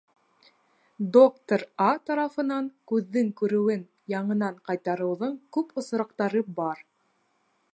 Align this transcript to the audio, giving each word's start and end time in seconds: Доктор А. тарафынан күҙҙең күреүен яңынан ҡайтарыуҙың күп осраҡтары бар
Доктор 1.17 1.65
А. 1.87 1.89
тарафынан 2.09 2.69
күҙҙең 2.91 3.29
күреүен 3.41 3.83
яңынан 4.15 4.57
ҡайтарыуҙың 4.71 5.37
күп 5.59 5.77
осраҡтары 5.83 6.43
бар 6.61 6.83